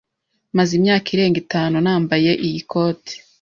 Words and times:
Maze 0.57 0.71
imyaka 0.79 1.07
irenga 1.13 1.37
itanu 1.43 1.75
nambaye 1.85 2.31
iyi 2.47 2.61
koti. 2.71 3.13